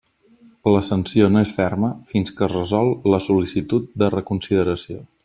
[0.75, 4.99] La sanció no és ferma fins que es resol la sol·licitud de reconsideració.